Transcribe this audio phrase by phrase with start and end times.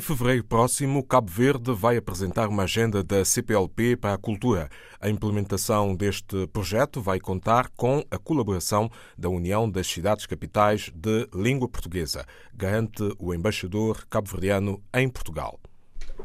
[0.00, 4.68] fevereiro próximo, Cabo Verde vai apresentar uma agenda da CPLP para a cultura.
[5.00, 8.88] A implementação deste projeto vai contar com a colaboração
[9.18, 12.24] da União das Cidades Capitais de Língua Portuguesa,
[12.54, 15.58] garante o embaixador cabo-verdiano em Portugal.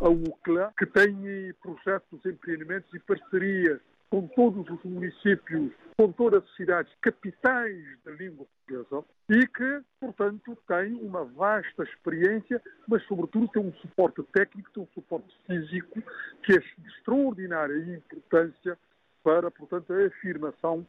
[0.00, 1.14] A UCLA, que tem
[1.62, 3.80] projetos, empreendimentos e parcerias
[4.14, 10.56] com todos os municípios, com todas as cidades capitais da língua portuguesa e que, portanto,
[10.68, 16.00] tem uma vasta experiência, mas, sobretudo, tem um suporte técnico, tem um suporte físico
[16.44, 18.78] que é de extraordinária importância
[19.24, 20.86] para, portanto, a afirmação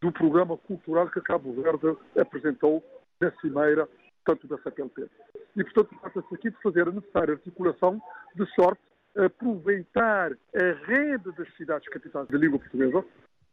[0.00, 2.82] do programa cultural que Cabo Verde apresentou
[3.20, 3.86] na Cimeira,
[4.24, 5.10] tanto da CPLP.
[5.56, 8.00] E, portanto, trata-se aqui de fazer a necessária articulação
[8.34, 8.80] de sorte
[9.16, 13.04] aproveitar a rede das cidades capitais da língua portuguesa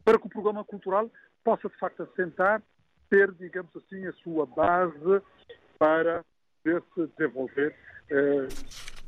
[0.04, 1.10] para que o programa cultural
[1.44, 2.62] possa, de facto, assentar,
[3.08, 5.22] ter, digamos assim, a sua base
[5.78, 6.24] para
[6.62, 7.74] se desenvolver
[8.10, 8.48] eh,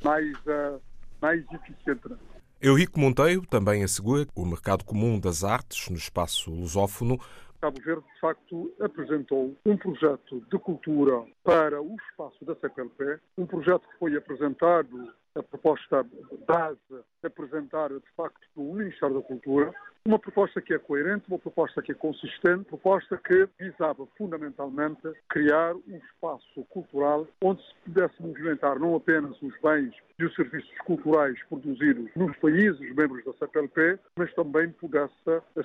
[0.03, 0.81] mais, uh,
[1.21, 2.23] mais eficientemente.
[2.61, 7.19] Eurico Monteiro também assegura que o mercado comum das artes no espaço lusófono
[7.63, 13.47] Cabo Verde, de facto, apresentou um projeto de cultura para o espaço da CPLP, um
[13.47, 16.05] projeto que foi apresentado a proposta
[16.45, 19.73] base apresentada, de facto, pelo Ministério da Cultura,
[20.05, 25.75] uma proposta que é coerente, uma proposta que é consistente, proposta que visava fundamentalmente criar
[25.75, 31.39] um espaço cultural onde se pudesse movimentar não apenas os bens e os serviços culturais
[31.49, 35.15] produzidos nos países membros da CPLP, mas também pudesse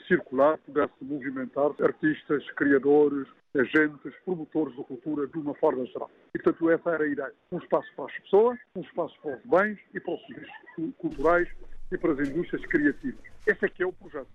[0.07, 6.09] circular, pudesse movimentar artistas, criadores, agentes, promotores da cultura de uma forma geral.
[6.35, 7.33] E, portanto, essa era a ideia.
[7.51, 11.49] Um espaço para as pessoas, um espaço para os bens e para os serviços culturais
[11.91, 13.19] e para as indústrias criativas.
[13.45, 14.27] Esse é que é o projeto.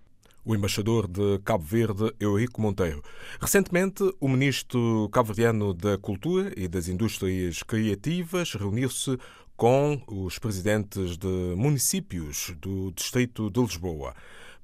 [0.45, 3.01] O embaixador de Cabo Verde, Eurico Monteiro.
[3.39, 9.17] Recentemente, o ministro cabo-verdiano da Cultura e das Indústrias Criativas reuniu-se
[9.55, 14.13] com os presidentes de municípios do Distrito de Lisboa.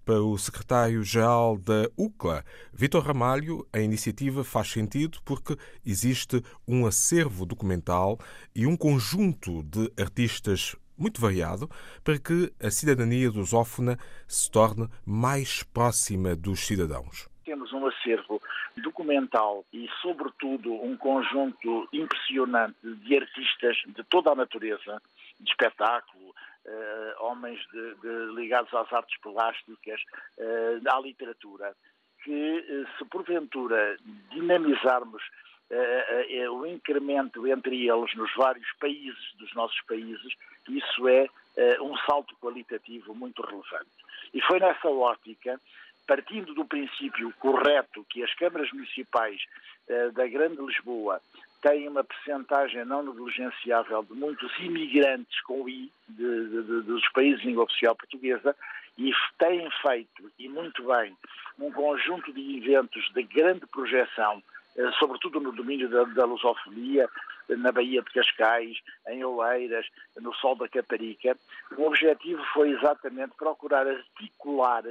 [0.03, 2.43] Para o secretário-geral da UCLA,
[2.73, 8.19] Vitor Ramalho, a iniciativa faz sentido porque existe um acervo documental
[8.55, 11.69] e um conjunto de artistas muito variado
[12.03, 17.29] para que a cidadania lusófona se torne mais próxima dos cidadãos.
[17.45, 18.41] Temos um acervo
[18.77, 25.01] documental e, sobretudo, um conjunto impressionante de artistas de toda a natureza,
[25.39, 30.01] de espetáculo, uh, homens de, de, ligados às artes plásticas,
[30.37, 31.75] uh, à literatura,
[32.23, 33.97] que uh, se porventura
[34.31, 35.23] dinamizarmos
[36.51, 40.33] o incremento entre eles nos vários países dos nossos países,
[40.67, 41.27] isso é
[41.81, 43.89] um salto qualitativo muito relevante.
[44.33, 45.59] E foi nessa ótica
[46.07, 49.39] partindo do princípio correto que as câmaras municipais
[50.13, 51.21] da Grande Lisboa
[51.61, 57.41] tem uma percentagem não negligenciável de muitos imigrantes com I de, de, de, dos países
[57.41, 58.55] de língua oficial portuguesa
[58.97, 61.15] e têm feito, e muito bem,
[61.57, 64.58] um conjunto de eventos de grande projeção, eh,
[64.99, 67.09] sobretudo no domínio da, da lusofonia,
[67.49, 69.85] na Baía de Cascais, em Oeiras,
[70.19, 71.35] no Sol da Caparica.
[71.77, 74.83] O objetivo foi exatamente procurar articular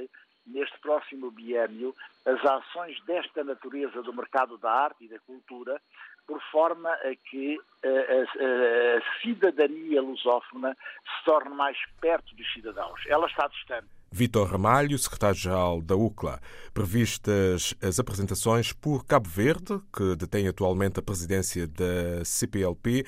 [0.45, 1.95] neste próximo biênio
[2.25, 5.79] as ações desta natureza do mercado da arte e da cultura
[6.27, 13.01] por forma a que a, a, a cidadania lusófona se torne mais perto dos cidadãos.
[13.07, 13.98] Ela está distante.
[14.11, 16.39] Vitor Ramalho, secretário-geral da UCLA.
[16.73, 23.05] Previstas as apresentações por Cabo Verde, que detém atualmente a presidência da CPLP,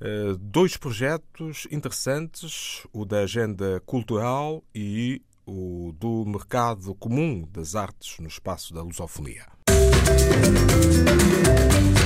[0.00, 8.18] eh, dois projetos interessantes, o da agenda cultural e o do mercado comum das artes
[8.18, 9.46] no espaço da lusofonia.
[9.68, 12.01] Música